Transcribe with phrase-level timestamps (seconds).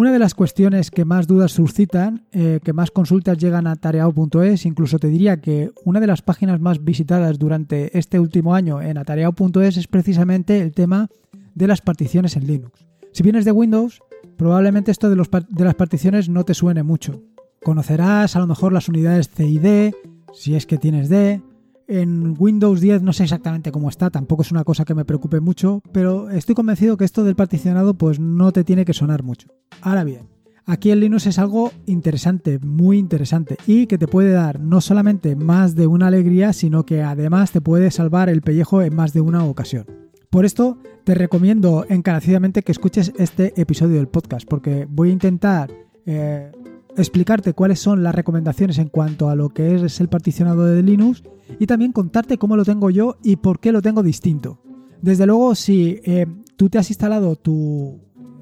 [0.00, 4.64] Una de las cuestiones que más dudas suscitan, eh, que más consultas llegan a tareao.es,
[4.64, 8.96] incluso te diría que una de las páginas más visitadas durante este último año en
[8.96, 11.10] atareao.es es precisamente el tema
[11.54, 12.86] de las particiones en Linux.
[13.12, 14.00] Si vienes de Windows,
[14.38, 17.20] probablemente esto de, de las particiones no te suene mucho.
[17.62, 19.94] Conocerás a lo mejor las unidades C y D,
[20.32, 21.42] si es que tienes D,
[21.90, 25.40] en Windows 10 no sé exactamente cómo está, tampoco es una cosa que me preocupe
[25.40, 29.48] mucho, pero estoy convencido que esto del particionado pues no te tiene que sonar mucho.
[29.82, 30.28] Ahora bien,
[30.66, 35.34] aquí en Linux es algo interesante, muy interesante y que te puede dar no solamente
[35.34, 39.20] más de una alegría, sino que además te puede salvar el pellejo en más de
[39.20, 39.86] una ocasión.
[40.30, 45.72] Por esto te recomiendo encarecidamente que escuches este episodio del podcast, porque voy a intentar
[46.06, 46.52] eh,
[46.96, 51.22] explicarte cuáles son las recomendaciones en cuanto a lo que es el particionado de Linux
[51.58, 54.60] y también contarte cómo lo tengo yo y por qué lo tengo distinto.
[55.02, 58.00] Desde luego, si eh, tú te has instalado tu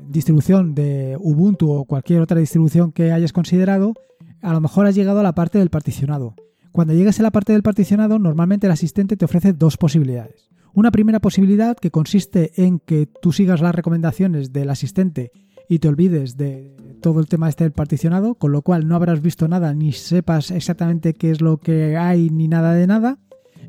[0.08, 3.94] distribución de Ubuntu o cualquier otra distribución que hayas considerado,
[4.42, 6.34] a lo mejor has llegado a la parte del particionado.
[6.72, 10.50] Cuando llegues a la parte del particionado, normalmente el asistente te ofrece dos posibilidades.
[10.74, 15.32] Una primera posibilidad que consiste en que tú sigas las recomendaciones del asistente
[15.68, 19.22] y te olvides de todo el tema este del particionado, con lo cual no habrás
[19.22, 23.18] visto nada ni sepas exactamente qué es lo que hay ni nada de nada.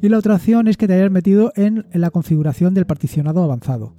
[0.01, 3.93] Y la otra opción es que te hayas metido en, la configuración del particionado avanzado.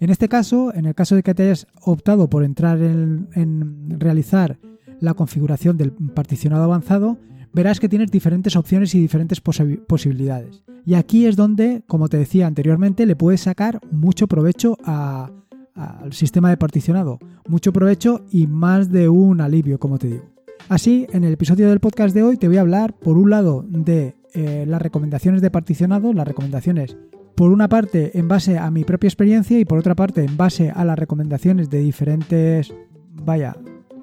[0.00, 3.98] En este caso, en el caso de que te hayas optado por entrar en, en
[3.98, 4.58] realizar
[5.00, 7.18] la configuración del particionado avanzado,
[7.52, 10.62] verás que tienes diferentes opciones y diferentes posibilidades.
[10.84, 15.30] Y aquí es donde, como te decía anteriormente, le puedes sacar mucho provecho a,
[15.76, 17.18] al sistema de particionado.
[17.46, 20.24] Mucho provecho y más de un alivio, como te digo.
[20.68, 23.64] Así, en el episodio del podcast de hoy te voy a hablar, por un lado,
[23.68, 26.96] de eh, las recomendaciones de particionado, las recomendaciones,
[27.36, 30.70] por una parte, en base a mi propia experiencia y por otra parte, en base
[30.70, 32.74] a las recomendaciones de diferentes,
[33.12, 33.56] vaya,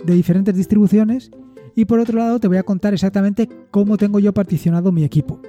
[0.06, 1.32] de diferentes distribuciones.
[1.76, 5.42] Y por otro lado, te voy a contar exactamente cómo tengo yo particionado mi equipo.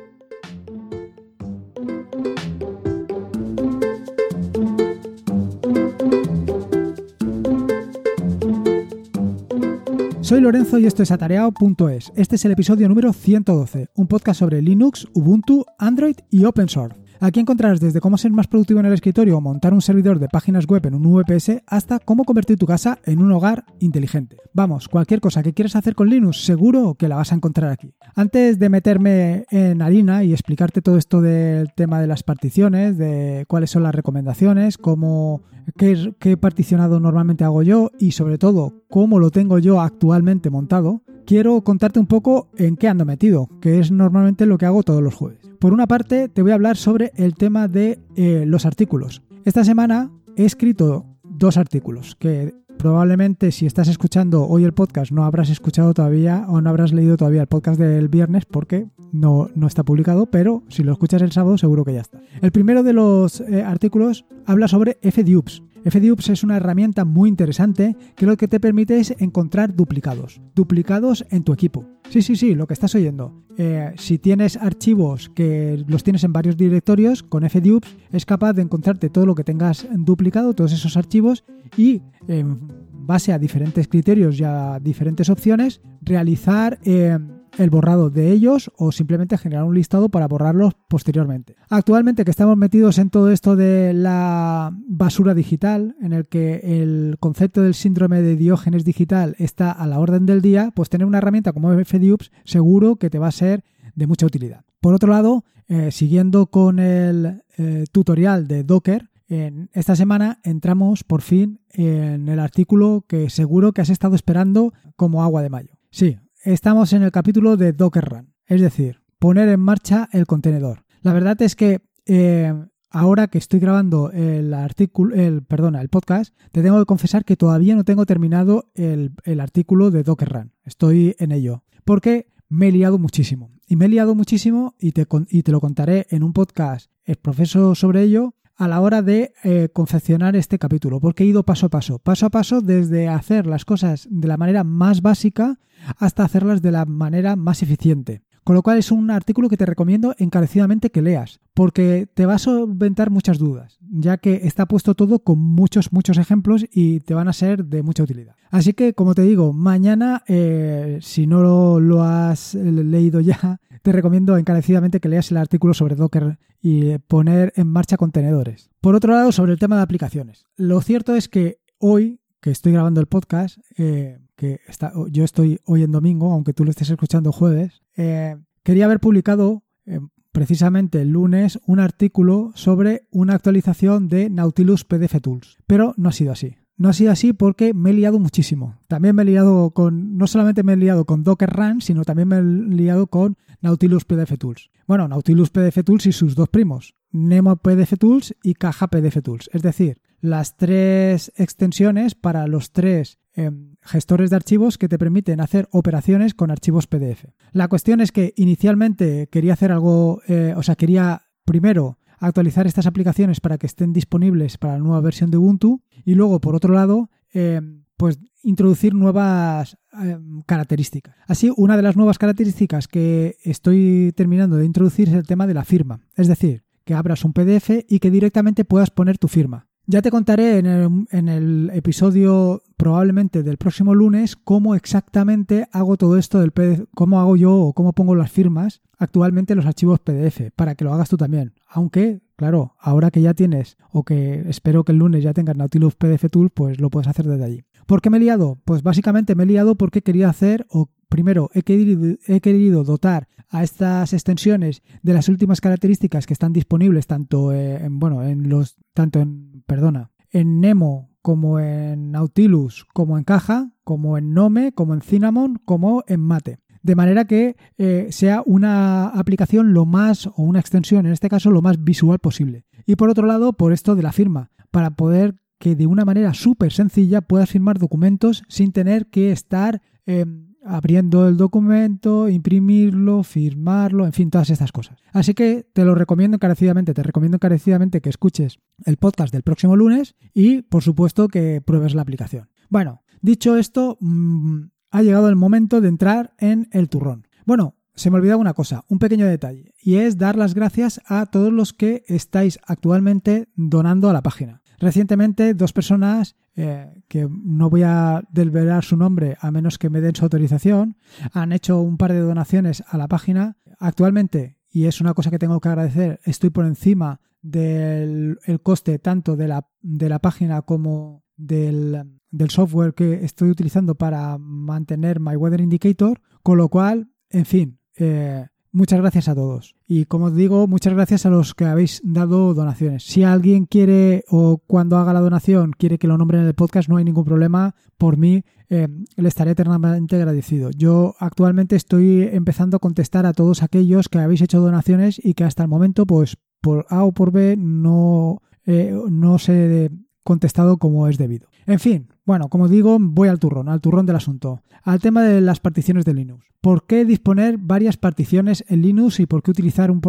[10.25, 12.11] Soy Lorenzo y esto es atareado.es.
[12.17, 17.04] Este es el episodio número 112, un podcast sobre Linux, Ubuntu, Android y Open Source.
[17.21, 20.29] Aquí encontrarás desde cómo ser más productivo en el escritorio o montar un servidor de
[20.29, 24.37] páginas web en un VPS hasta cómo convertir tu casa en un hogar inteligente.
[24.53, 27.95] Vamos, cualquier cosa que quieras hacer con Linux, seguro que la vas a encontrar aquí.
[28.15, 33.45] Antes de meterme en harina y explicarte todo esto del tema de las particiones, de
[33.49, 35.43] cuáles son las recomendaciones, cómo
[35.77, 41.03] qué, qué particionado normalmente hago yo y sobre todo cómo lo tengo yo actualmente montado,
[41.27, 45.03] quiero contarte un poco en qué ando metido, que es normalmente lo que hago todos
[45.03, 45.41] los jueves.
[45.59, 49.23] Por una parte, te voy a hablar sobre el tema de eh, los artículos.
[49.45, 55.25] Esta semana he escrito dos artículos que probablemente si estás escuchando hoy el podcast no
[55.25, 59.67] habrás escuchado todavía o no habrás leído todavía el podcast del viernes porque no, no
[59.67, 62.21] está publicado, pero si lo escuchas el sábado seguro que ya está.
[62.43, 65.63] El primero de los eh, artículos habla sobre FDUPS.
[65.85, 70.41] FDUPS es una herramienta muy interesante que lo que te permite es encontrar duplicados.
[70.55, 71.85] Duplicados en tu equipo.
[72.09, 73.45] Sí, sí, sí, lo que estás oyendo.
[73.57, 78.63] Eh, si tienes archivos que los tienes en varios directorios, con FDUPS es capaz de
[78.63, 81.45] encontrarte todo lo que tengas duplicado, todos esos archivos,
[81.77, 82.59] y en
[82.93, 86.79] base a diferentes criterios y a diferentes opciones, realizar...
[86.85, 87.19] Eh,
[87.59, 91.57] el borrado de ellos o simplemente generar un listado para borrarlos posteriormente.
[91.69, 97.17] Actualmente que estamos metidos en todo esto de la basura digital, en el que el
[97.21, 101.19] concepto del síndrome de Diógenes digital está a la orden del día, pues tener una
[101.19, 103.65] herramienta como FDUPS seguro que te va a ser
[103.95, 104.65] de mucha utilidad.
[104.81, 111.05] Por otro lado, eh, siguiendo con el eh, tutorial de Docker, en esta semana entramos
[111.05, 115.79] por fin en el artículo que seguro que has estado esperando como agua de mayo.
[115.91, 120.85] Sí, estamos en el capítulo de Docker Run, es decir, poner en marcha el contenedor.
[121.01, 122.53] La verdad es que eh,
[122.91, 127.37] ahora que estoy grabando el artículo, el, perdona, el podcast, te tengo que confesar que
[127.37, 130.53] todavía no tengo terminado el, artículo de Docker Run.
[130.65, 131.65] Estoy en ello.
[131.85, 133.51] Porque me he liado muchísimo.
[133.67, 136.91] Y me he liado muchísimo y te, y te lo contaré en un podcast
[137.23, 141.67] profeso sobre ello a la hora de eh, confeccionar este capítulo, porque he ido paso
[141.67, 145.59] a paso, paso a paso desde hacer las cosas de la manera más básica
[145.99, 148.23] hasta hacerlas de la manera más eficiente.
[148.45, 152.35] Con lo cual es un artículo que te recomiendo encarecidamente que leas, porque te va
[152.35, 157.15] a solventar muchas dudas, ya que está puesto todo con muchos, muchos ejemplos y te
[157.15, 158.37] van a ser de mucha utilidad.
[158.51, 163.93] Así que, como te digo, mañana, eh, si no lo, lo has leído ya, te
[163.93, 168.71] recomiendo encarecidamente que leas el artículo sobre Docker y poner en marcha contenedores.
[168.81, 170.47] Por otro lado, sobre el tema de aplicaciones.
[170.57, 175.61] Lo cierto es que hoy que estoy grabando el podcast, eh, que está, yo estoy
[175.67, 180.01] hoy en domingo, aunque tú lo estés escuchando jueves, eh, quería haber publicado eh,
[180.33, 186.13] precisamente el lunes un artículo sobre una actualización de Nautilus PDF Tools, pero no ha
[186.13, 186.57] sido así.
[186.77, 188.79] No ha sido así porque me he liado muchísimo.
[188.89, 192.29] También me he liado con, no solamente me he liado con Docker Run, sino también
[192.29, 194.71] me he liado con Nautilus PDF Tools.
[194.87, 199.49] Bueno, Nautilus PDF Tools y sus dos primos, Nemo PDF Tools y Caja PDF Tools.
[199.53, 205.41] Es decir, las tres extensiones para los tres em, gestores de archivos que te permiten
[205.41, 207.27] hacer operaciones con archivos PDF.
[207.53, 212.87] La cuestión es que inicialmente quería hacer algo, eh, o sea, quería primero actualizar estas
[212.87, 216.75] aplicaciones para que estén disponibles para la nueva versión de Ubuntu y luego, por otro
[216.75, 221.15] lado, em, pues introducir nuevas em, características.
[221.27, 225.55] Así, una de las nuevas características que estoy terminando de introducir es el tema de
[225.55, 226.01] la firma.
[226.17, 229.67] Es decir, que abras un PDF y que directamente puedas poner tu firma.
[229.87, 236.41] Ya te contaré en el, episodio probablemente del próximo lunes cómo exactamente hago todo esto
[236.41, 240.51] del PDF, cómo hago yo o cómo pongo las firmas actualmente en los archivos PDF,
[240.57, 241.53] para que lo hagas tú también.
[241.77, 245.97] Aunque, claro, ahora que ya tienes, o que espero que el lunes ya tengas Nautilus
[245.97, 247.65] PDF Tool, pues lo puedes hacer desde allí.
[247.87, 248.61] ¿Por qué me he liado?
[248.65, 253.27] Pues básicamente me he liado porque quería hacer, o primero he querido, he querido dotar
[253.49, 258.77] a estas extensiones de las últimas características que están disponibles tanto en, bueno, en los,
[258.93, 264.95] tanto en perdona, en Nemo como en Nautilus, como en Caja, como en Nome, como
[264.95, 266.61] en Cinnamon, como en Mate.
[266.85, 271.51] De manera que eh, sea una aplicación lo más, o una extensión en este caso,
[271.51, 272.67] lo más visual posible.
[272.85, 276.35] Y por otro lado, por esto de la firma, para poder que de una manera
[276.35, 284.05] súper sencilla puedas firmar documentos sin tener que estar em, abriendo el documento, imprimirlo, firmarlo,
[284.05, 284.99] en fin, todas estas cosas.
[285.15, 289.75] Así que te lo recomiendo encarecidamente, te recomiendo encarecidamente que escuches el podcast del próximo
[289.75, 292.51] lunes y, por supuesto, que pruebes la aplicación.
[292.69, 294.65] Bueno, dicho esto, mm,
[294.95, 297.27] ha llegado el momento de entrar en el turrón.
[297.45, 301.27] Bueno, se me olvidaba una cosa, un pequeño detalle, y es dar las gracias a
[301.27, 304.63] todos los que estáis actualmente donando a la página.
[304.79, 310.01] Recientemente, dos personas, eh, que no voy a desvelar su nombre a menos que me
[310.01, 310.97] den su autorización,
[311.33, 313.57] han hecho un par de donaciones a la página.
[313.81, 319.35] Actualmente, y es una cosa que tengo que agradecer, estoy por encima del coste tanto
[319.35, 325.37] de la, de la página como del, del software que estoy utilizando para mantener My
[325.37, 329.77] Weather Indicator, con lo cual, en fin, eh, Muchas gracias a todos.
[329.87, 333.05] Y como digo, muchas gracias a los que habéis dado donaciones.
[333.05, 336.89] Si alguien quiere o cuando haga la donación quiere que lo nombre en el podcast,
[336.89, 337.77] no hay ningún problema.
[337.97, 340.71] Por mí, eh, le estaré eternamente agradecido.
[340.77, 345.45] Yo actualmente estoy empezando a contestar a todos aquellos que habéis hecho donaciones y que
[345.45, 349.93] hasta el momento, pues por A o por B, no, eh, no se
[350.25, 351.49] contestado como es debido.
[351.67, 355.41] En fin, bueno, como digo, voy al turrón, al turrón del asunto, al tema de
[355.41, 356.45] las particiones de Linux.
[356.61, 360.01] ¿Por qué disponer varias particiones en Linux y por qué utilizar un,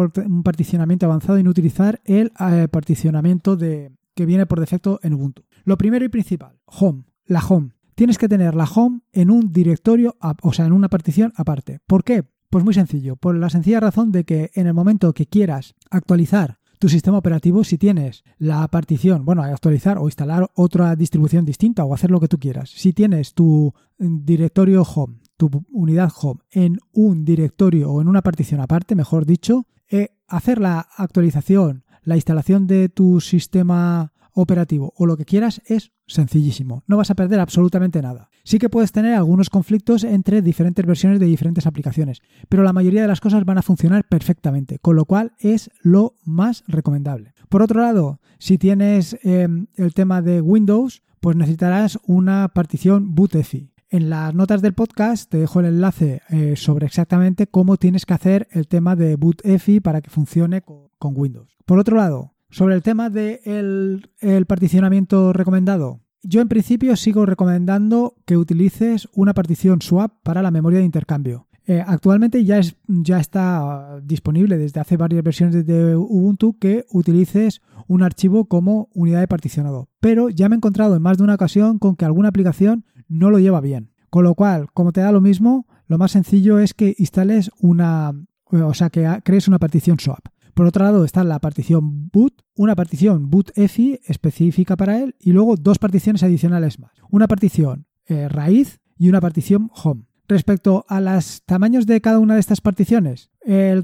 [0.42, 5.44] particionamiento avanzado y no utilizar el eh, particionamiento que viene por defecto en Ubuntu?
[5.64, 7.72] Lo primero y principal, Home, la Home.
[7.94, 11.80] Tienes que tener la Home en un directorio, o sea, en una partición aparte.
[11.86, 12.24] ¿Por qué?
[12.48, 16.58] Pues muy sencillo, por la sencilla razón de que en el momento que quieras actualizar
[16.78, 21.94] tu sistema operativo si tienes la partición, bueno, actualizar o instalar otra distribución distinta o
[21.94, 22.70] hacer lo que tú quieras.
[22.70, 28.60] Si tienes tu directorio home, tu unidad home en un directorio o en una partición
[28.60, 35.16] aparte, mejor dicho, eh, hacer la actualización, la instalación de tu sistema operativo o lo
[35.16, 36.84] que quieras es sencillísimo.
[36.86, 38.28] No vas a perder absolutamente nada.
[38.44, 43.02] Sí que puedes tener algunos conflictos entre diferentes versiones de diferentes aplicaciones, pero la mayoría
[43.02, 47.32] de las cosas van a funcionar perfectamente, con lo cual es lo más recomendable.
[47.48, 53.72] Por otro lado, si tienes em, el tema de Windows, pues necesitarás una partición bootfi.
[53.88, 58.14] En las notas del podcast te dejo el enlace eh, sobre exactamente cómo tienes que
[58.14, 61.56] hacer el tema de bootfi para que funcione con Windows.
[61.64, 68.14] Por otro lado, sobre el tema del el particionamiento recomendado, yo en principio sigo recomendando
[68.24, 71.48] que utilices una partición swap para la memoria de intercambio.
[71.66, 77.60] Eh, actualmente ya, es, ya está disponible desde hace varias versiones de Ubuntu que utilices
[77.88, 79.90] un archivo como unidad de particionado.
[80.00, 83.28] Pero ya me he encontrado en más de una ocasión con que alguna aplicación no
[83.28, 83.92] lo lleva bien.
[84.08, 88.14] Con lo cual, como te da lo mismo, lo más sencillo es que instales una,
[88.46, 90.24] o sea, que crees una partición swap.
[90.56, 95.54] Por otro lado está la partición boot, una partición bootfi específica para él y luego
[95.56, 96.92] dos particiones adicionales más.
[97.10, 100.04] Una partición eh, raíz y una partición home.
[100.26, 103.28] Respecto a los tamaños de cada una de estas particiones,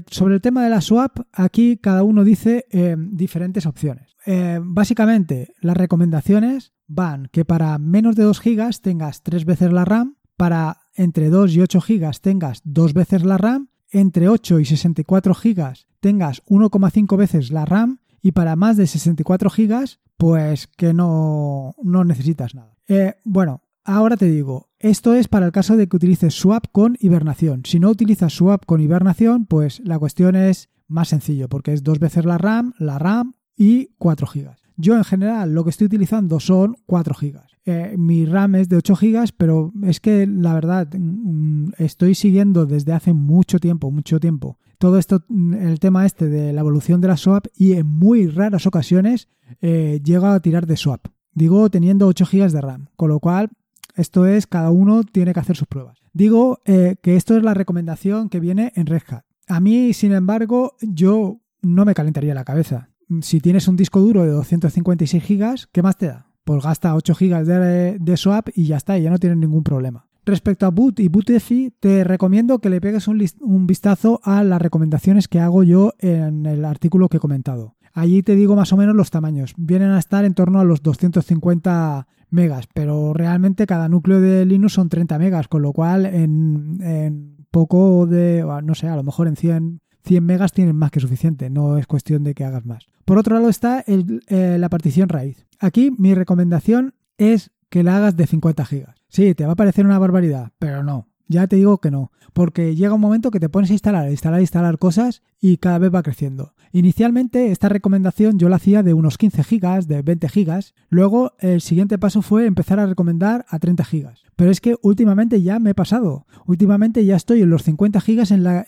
[0.07, 4.17] sobre el tema de la swap, aquí cada uno dice eh, diferentes opciones.
[4.25, 9.85] Eh, básicamente, las recomendaciones van que para menos de 2 GB tengas 3 veces la
[9.85, 14.65] RAM, para entre 2 y 8 GB tengas 2 veces la RAM, entre 8 y
[14.65, 19.85] 64 GB tengas 1,5 veces la RAM y para más de 64 GB
[20.17, 22.75] pues que no, no necesitas nada.
[22.87, 26.97] Eh, bueno, ahora te digo, esto es para el caso de que utilices swap con
[26.99, 27.63] hibernación.
[27.65, 31.99] Si no utilizas swap con hibernación, pues la cuestión es más sencillo porque es dos
[31.99, 34.62] veces la RAM, la RAM y 4 GB.
[34.75, 37.39] Yo en general lo que estoy utilizando son 4 GB.
[37.65, 42.65] Eh, mi RAM es de 8 GB, pero es que la verdad mm, estoy siguiendo
[42.65, 46.99] desde hace mucho tiempo, mucho tiempo, todo esto, mm, el tema este de la evolución
[46.99, 49.29] de la swap y en muy raras ocasiones
[49.61, 51.07] eh, llego a tirar de swap.
[51.33, 53.49] Digo teniendo 8 GB de RAM, con lo cual
[53.95, 55.99] esto es cada uno tiene que hacer sus pruebas.
[56.11, 59.23] Digo eh, que esto es la recomendación que viene en Red Hat.
[59.47, 62.89] A mí, sin embargo, yo no me calentaría la cabeza
[63.21, 66.27] si tienes un disco duro de 256 gigas, ¿qué más te da?
[66.43, 70.07] Pues gasta 8 gigas de, swap y ya está, ya no tienes ningún problema.
[70.25, 74.61] Respecto a Boot y BootEFI, te recomiendo que le pegues un, un, vistazo a las
[74.61, 77.75] recomendaciones que hago yo en el artículo que he comentado.
[77.93, 79.53] Allí te digo más o menos los tamaños.
[79.57, 84.73] Vienen a estar en torno a los 250 megas, pero realmente cada núcleo de Linux
[84.73, 89.27] son 30 megas, con lo cual en, en poco de, no sé, a lo mejor
[89.27, 92.87] en 100 100 megas tienen más que suficiente, no es cuestión de que hagas más.
[93.05, 95.45] Por otro lado está eh, la partición raíz.
[95.59, 98.95] Aquí mi recomendación es que la hagas de 50 gigas.
[99.07, 101.07] Sí, te va a parecer una barbaridad, pero no.
[101.27, 104.41] Ya te digo que no, porque llega un momento que te pones a instalar, instalar,
[104.41, 106.53] instalar cosas y cada vez va creciendo.
[106.71, 110.73] Inicialmente esta recomendación yo la hacía de unos 15 gigas, de 20 gigas.
[110.89, 114.23] Luego el siguiente paso fue empezar a recomendar a 30 gigas.
[114.35, 116.25] Pero es que últimamente ya me he pasado.
[116.47, 118.65] Últimamente ya estoy en los 50 gigas en la,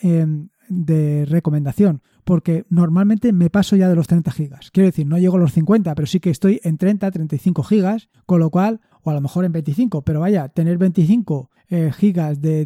[0.69, 4.71] de recomendación, porque normalmente me paso ya de los 30 gigas.
[4.71, 8.09] Quiero decir, no llego a los 50, pero sí que estoy en 30, 35 gigas,
[8.25, 12.41] con lo cual, o a lo mejor en 25, pero vaya, tener 25 eh, gigas
[12.41, 12.65] de,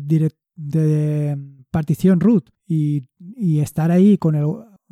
[0.55, 1.37] de
[1.71, 3.03] partición root y,
[3.59, 4.45] estar ahí con el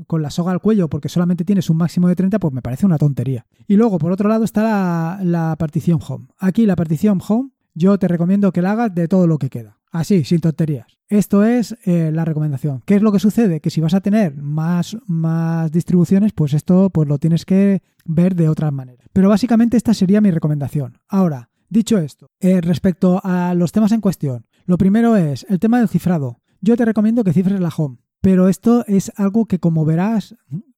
[0.06, 2.86] con la soga al cuello porque solamente tienes un máximo de 30, pues me parece
[2.86, 3.48] una tontería.
[3.68, 6.28] Y luego, por otro lado, está la, la partición home.
[6.38, 9.77] Aquí la partición home, yo te recomiendo que la hagas de todo lo que queda.
[9.92, 10.98] Así, sin tonterías.
[11.10, 12.84] Esto es eh, la recomendación.
[12.86, 13.62] ¿Qué es lo que sucede?
[13.62, 18.36] Que si vas a tener más, más distribuciones, pues esto pues lo tienes que ver
[18.36, 19.06] de otra manera.
[19.14, 21.00] Pero básicamente esta sería mi recomendación.
[21.08, 25.80] Ahora, dicho esto, eh, respecto a los temas en cuestión, lo primero es el tema
[25.80, 26.42] del cifrado.
[26.60, 30.36] Yo te recomiendo que cifres la home, pero esto es algo que como verás,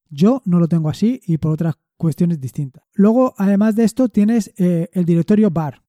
[0.09, 2.83] yo no lo tengo así y por otras cuestiones distintas.
[2.93, 5.83] Luego, además de esto, tienes eh, el directorio bar.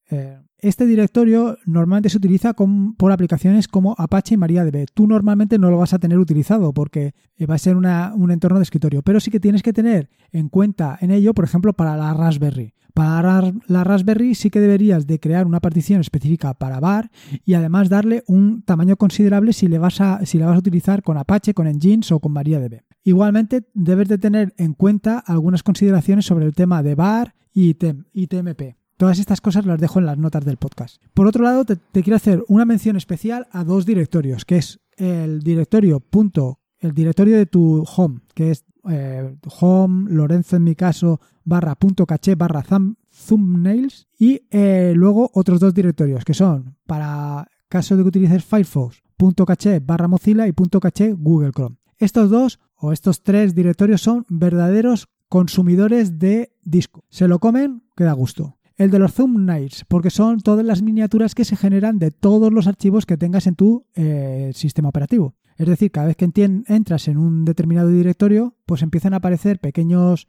[0.63, 4.87] Este directorio normalmente se utiliza por aplicaciones como Apache y MariaDB.
[4.93, 8.59] Tú normalmente no lo vas a tener utilizado porque eh, va a ser un entorno
[8.59, 11.97] de escritorio, pero sí que tienes que tener en cuenta en ello, por ejemplo, para
[11.97, 12.75] la Raspberry.
[12.93, 17.11] Para la Raspberry sí que deberías de crear una partición específica para bar
[17.45, 21.17] y además darle un tamaño considerable si, le vas a, la vas a utilizar con
[21.17, 22.83] Apache, con Nginx o con MariaDB.
[23.05, 28.80] Igualmente debes de tener en cuenta algunas consideraciones sobre el tema de bar y TMP.
[29.01, 31.03] Todas estas cosas las dejo en las notas del podcast.
[31.15, 35.41] Por otro lado, te, quiero hacer una mención especial a dos directorios, que es el
[35.41, 41.19] directorio punto, el directorio de tu home, que es eh, home, Lorenzo en mi caso,
[41.45, 47.97] barra punto caché, barra thumbnails, y eh, luego otros dos directorios, que son, para caso
[47.97, 51.77] de que utilices Firefox, punto caché, barra Mozilla y punto caché, Google Chrome.
[51.97, 57.07] Estos dos o estos tres directorios son verdaderos consumidores de disco.
[57.09, 61.45] Se lo comen, queda gusto el de los thumbnails, porque son todas las miniaturas que
[61.45, 65.35] se generan de todos los archivos que tengas en tu eh, sistema operativo.
[65.59, 70.27] Es decir, cada vez que entras en un determinado directorio, pues empiezan a aparecer pequeñas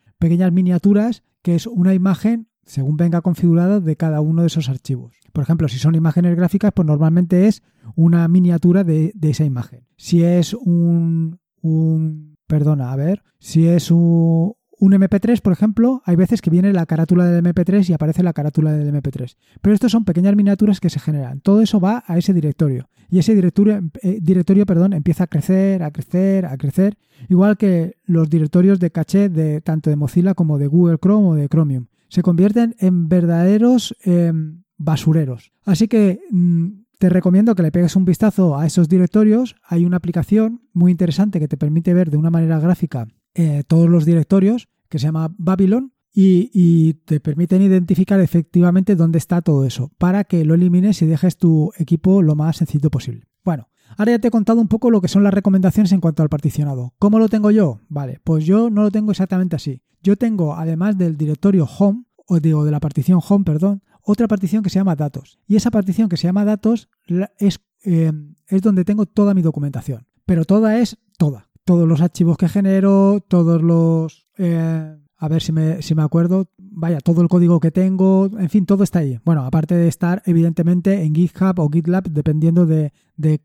[0.51, 5.15] miniaturas que es una imagen según venga configurado de cada uno de esos archivos.
[5.31, 7.63] Por ejemplo, si son imágenes gráficas, pues normalmente es
[7.95, 9.87] una miniatura de, de esa imagen.
[9.95, 16.15] Si es un, un, perdona, a ver, si es un, un MP3, por ejemplo, hay
[16.15, 19.37] veces que viene la carátula del MP3 y aparece la carátula del MP3.
[19.61, 21.39] Pero estos son pequeñas miniaturas que se generan.
[21.39, 22.89] Todo eso va a ese directorio.
[23.07, 26.97] Y ese directorio, eh, directorio perdón, empieza a crecer, a crecer, a crecer.
[27.29, 31.35] Igual que los directorios de caché de tanto de Mozilla como de Google Chrome o
[31.35, 31.85] de Chromium.
[32.07, 35.51] Se convierten en verdaderos em, basureros.
[35.63, 39.55] Así que mm, te recomiendo que le pegues un vistazo a esos directorios.
[39.63, 43.89] Hay una aplicación muy interesante que te permite ver de una manera gráfica eh, todos
[43.89, 49.91] los directorios que se llama Babylon y, te permiten identificar efectivamente dónde está todo eso
[49.97, 53.27] para que lo elimines y dejes tu equipo lo más sencillo posible.
[53.43, 56.23] Bueno, Ahora ya te he contado un poco lo que son las recomendaciones en cuanto
[56.23, 56.93] al particionado.
[56.97, 57.81] ¿Cómo lo tengo yo?
[57.89, 59.81] Vale, pues yo no lo tengo exactamente así.
[60.01, 64.63] Yo tengo, además del directorio home, o digo, de la partición home, perdón, otra partición
[64.63, 65.39] que se llama datos.
[65.45, 66.89] Y esa partición que se llama datos
[67.37, 68.11] es, eh,
[68.47, 70.07] es donde tengo toda mi documentación.
[70.25, 71.50] Pero toda es toda.
[71.71, 74.27] Todos los archivos que genero, todos los...
[74.37, 78.49] Eh, a ver si me, si me acuerdo, vaya, todo el código que tengo, en
[78.49, 79.19] fin, todo está ahí.
[79.23, 82.91] Bueno, aparte de estar evidentemente en GitHub o GitLab, dependiendo de,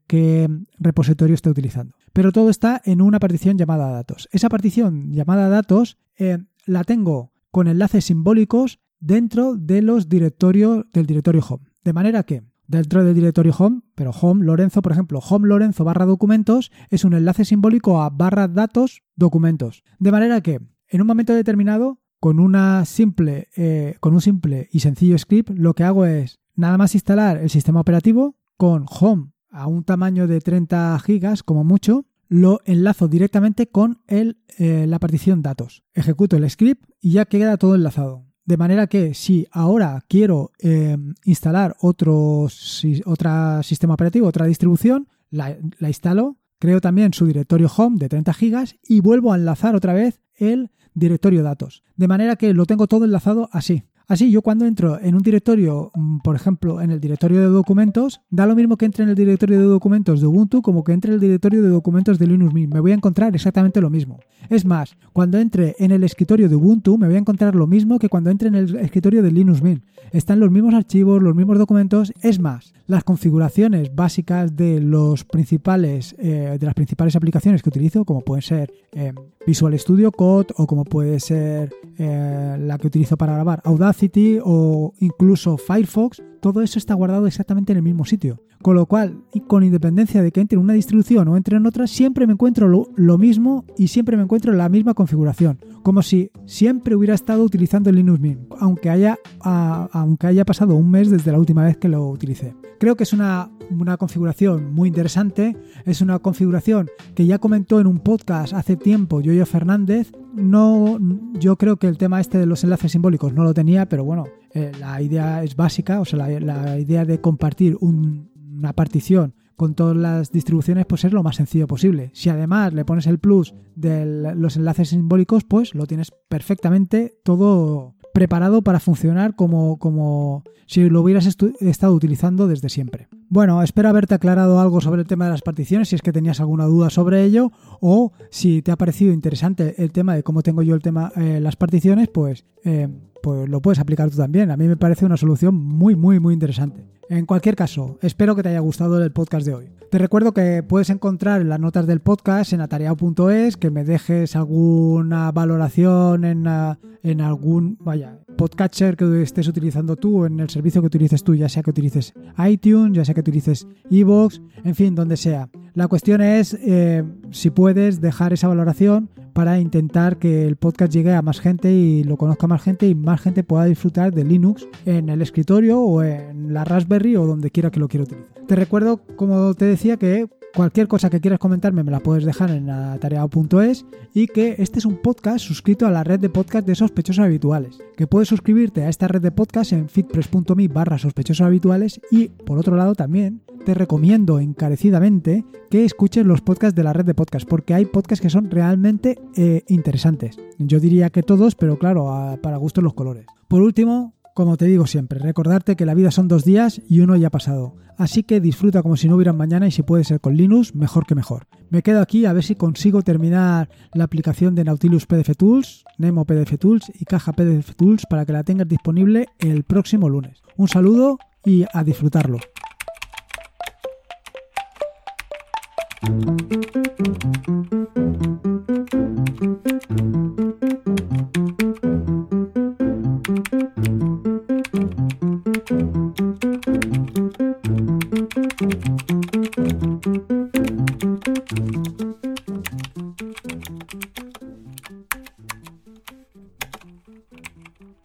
[0.08, 1.94] qué repositorio esté utilizando.
[2.12, 4.28] Pero todo está en una partición llamada datos.
[4.32, 11.06] Esa partición llamada datos eh, la tengo con enlaces simbólicos dentro de los directorios del
[11.06, 11.68] directorio home.
[11.84, 16.06] De manera que dentro del directorio home, pero home Lorenzo, por ejemplo, home Lorenzo barra
[16.06, 19.82] documentos es un enlace simbólico a barra datos documentos.
[19.98, 24.80] De manera que en un momento determinado, con, una simple, eh, con un simple y
[24.80, 29.66] sencillo script, lo que hago es nada más instalar el sistema operativo con Home a
[29.66, 35.42] un tamaño de 30 gigas como mucho, lo enlazo directamente con el, eh, la partición
[35.42, 35.84] datos.
[35.94, 38.26] Ejecuto el script y ya queda todo enlazado.
[38.46, 45.88] De manera que si ahora quiero eh, instalar otro, sistema operativo, otra distribución, la, la,
[45.88, 50.20] instalo, creo también su directorio home de 30 gigas y vuelvo a enlazar otra vez
[50.36, 51.82] el directorio datos.
[51.96, 53.82] De manera que lo tengo todo enlazado así.
[54.08, 58.20] Así, yo cuando entro en un directorio, mm, por ejemplo, en el directorio de documentos,
[58.30, 61.10] da lo mismo que entre en el directorio de documentos de Ubuntu como que entre
[61.10, 62.72] en el directorio de documentos de Linux Mint.
[62.72, 64.20] Me voy a encontrar exactamente lo mismo.
[64.48, 67.98] Es más, cuando entre en el escritorio de Ubuntu, me voy a encontrar lo mismo
[67.98, 69.82] que cuando entre en el escritorio de Linux Mint.
[70.12, 72.12] Están los mismos archivos, los mismos documentos.
[72.22, 78.04] Es más, las configuraciones básicas de los principales, eh, de las principales aplicaciones que utilizo,
[78.04, 79.12] como pueden ser eh,
[79.44, 83.95] Visual Studio Code o como puede ser eh, la que utilizo para grabar Audacity
[84.44, 86.22] o incluso Firefox,
[86.52, 88.40] todo eso está guardado exactamente en el mismo sitio.
[88.62, 91.88] Con lo cual, con independencia de que entre en una distribución o entre en otra,
[91.88, 95.58] siempre me encuentro lo, mismo y siempre me encuentro en la misma configuración.
[95.82, 100.88] Como si siempre hubiera estado utilizando el Linux Mint, aunque haya, aunque haya pasado un
[100.88, 102.54] mes desde la última vez que lo utilicé.
[102.78, 105.56] Creo que es una, una configuración muy interesante.
[105.84, 110.12] Es una configuración que ya comentó en un podcast hace tiempo Yoyo Fernández.
[110.32, 110.96] No,
[111.40, 114.26] yo creo que el tema este de los enlaces simbólicos no lo tenía, pero bueno,
[114.56, 119.94] eh, la idea es básica, o sea, la, idea de compartir una partición con todas
[119.94, 122.10] las distribuciones, pues es lo más sencillo posible.
[122.14, 127.95] Si además le pones el plus de los enlaces simbólicos, pues lo tienes perfectamente todo
[128.16, 133.08] preparado para funcionar como, como si lo hubieras estado utilizando desde siempre.
[133.28, 136.40] Bueno, espero haberte aclarado algo sobre el tema de las particiones, si es que tenías
[136.40, 137.52] alguna duda sobre ello,
[137.82, 141.40] o si te ha parecido interesante el tema de cómo tengo yo el tema eh,
[141.42, 142.88] las particiones, pues, eh,
[143.22, 144.50] pues lo puedes aplicar tú también.
[144.50, 146.86] A mí me parece una solución muy, muy, muy interesante.
[147.08, 149.68] En cualquier caso, espero que te haya gustado el podcast de hoy.
[149.90, 155.30] Te recuerdo que puedes encontrar las notas del podcast en atareado.es, que me dejes alguna
[155.30, 160.86] valoración en, ah, en algún, vaya, podcatcher que estés utilizando tú, en el servicio que
[160.86, 162.14] utilices tú, ya sea que utilices
[162.46, 165.48] iTunes, ya sea que utilices Evox, en fin, donde sea.
[165.74, 171.12] La cuestión es eh, si puedes dejar esa valoración para intentar que el podcast llegue
[171.12, 174.66] a más gente y lo conozca más gente y más gente pueda disfrutar de Linux
[174.86, 178.28] en el escritorio o en la Raspberry o donde quiera que lo quiera utilizar.
[178.46, 182.50] Te recuerdo, como te decía, que Cualquier cosa que quieras comentarme me la puedes dejar
[182.50, 186.74] en atareado.es y que este es un podcast suscrito a la red de podcast de
[186.74, 187.78] sospechosos habituales.
[187.94, 192.58] Que puedes suscribirte a esta red de podcast en fitpress.me barra sospechosos habituales y por
[192.58, 197.46] otro lado también te recomiendo encarecidamente que escuches los podcasts de la red de podcast
[197.46, 200.38] porque hay podcasts que son realmente eh, interesantes.
[200.56, 203.26] Yo diría que todos, pero claro, para gustos los colores.
[203.46, 207.16] Por último, como te digo siempre, recordarte que la vida son dos días y uno
[207.16, 207.76] ya ha pasado.
[207.96, 211.06] Así que disfruta como si no hubiera mañana y si puede ser con Linux, mejor
[211.06, 211.46] que mejor.
[211.70, 216.26] Me quedo aquí a ver si consigo terminar la aplicación de Nautilus PDF Tools, Nemo
[216.26, 220.42] PDF Tools y Caja PDF Tools para que la tengas disponible el próximo lunes.
[220.58, 222.38] Un saludo y a disfrutarlo.